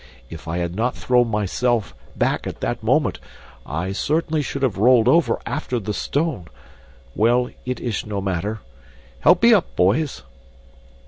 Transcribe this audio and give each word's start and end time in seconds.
If 0.31 0.47
I 0.47 0.57
had 0.57 0.73
not 0.75 0.95
thrown 0.97 1.27
myself 1.27 1.93
back 2.15 2.47
at 2.47 2.59
that 2.61 2.81
moment, 2.81 3.19
I 3.67 3.91
certainly 3.91 4.41
should 4.41 4.63
have 4.63 4.79
rolled 4.79 5.07
over 5.07 5.39
after 5.45 5.77
the 5.77 5.93
stone. 5.93 6.47
Well, 7.15 7.51
it 7.67 7.79
is 7.79 8.03
no 8.03 8.19
matter. 8.19 8.61
Help 9.19 9.43
me 9.43 9.53
up, 9.53 9.75
boys." 9.75 10.23